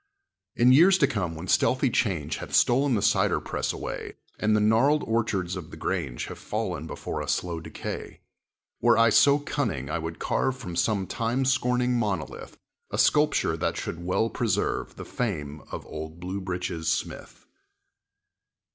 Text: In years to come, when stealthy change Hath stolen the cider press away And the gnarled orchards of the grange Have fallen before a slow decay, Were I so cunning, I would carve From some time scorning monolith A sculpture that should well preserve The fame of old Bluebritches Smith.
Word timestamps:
In 0.55 0.71
years 0.71 0.97
to 0.97 1.05
come, 1.05 1.35
when 1.35 1.47
stealthy 1.47 1.91
change 1.91 2.37
Hath 2.37 2.55
stolen 2.55 2.95
the 2.95 3.03
cider 3.03 3.39
press 3.39 3.71
away 3.71 4.13
And 4.39 4.55
the 4.55 4.59
gnarled 4.59 5.03
orchards 5.03 5.55
of 5.55 5.69
the 5.69 5.77
grange 5.77 6.25
Have 6.25 6.39
fallen 6.39 6.87
before 6.87 7.21
a 7.21 7.27
slow 7.27 7.59
decay, 7.59 8.21
Were 8.81 8.97
I 8.97 9.11
so 9.11 9.37
cunning, 9.37 9.91
I 9.91 9.99
would 9.99 10.17
carve 10.17 10.57
From 10.57 10.75
some 10.75 11.05
time 11.05 11.45
scorning 11.45 11.93
monolith 11.99 12.57
A 12.89 12.97
sculpture 12.97 13.55
that 13.57 13.77
should 13.77 14.03
well 14.03 14.31
preserve 14.31 14.95
The 14.95 15.05
fame 15.05 15.61
of 15.71 15.85
old 15.85 16.19
Bluebritches 16.19 16.85
Smith. 16.87 17.45